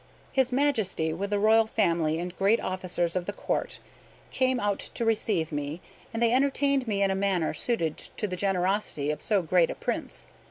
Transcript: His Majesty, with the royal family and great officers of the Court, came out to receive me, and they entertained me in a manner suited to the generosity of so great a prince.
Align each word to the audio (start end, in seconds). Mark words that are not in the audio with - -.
His 0.31 0.51
Majesty, 0.51 1.13
with 1.13 1.29
the 1.29 1.37
royal 1.37 1.67
family 1.67 2.17
and 2.19 2.35
great 2.35 2.59
officers 2.59 3.15
of 3.15 3.27
the 3.27 3.31
Court, 3.33 3.77
came 4.31 4.59
out 4.59 4.79
to 4.95 5.05
receive 5.05 5.51
me, 5.51 5.79
and 6.11 6.23
they 6.23 6.33
entertained 6.33 6.87
me 6.87 7.03
in 7.03 7.11
a 7.11 7.15
manner 7.15 7.53
suited 7.53 7.97
to 8.17 8.27
the 8.27 8.35
generosity 8.35 9.11
of 9.11 9.21
so 9.21 9.43
great 9.43 9.69
a 9.69 9.75
prince. 9.75 10.25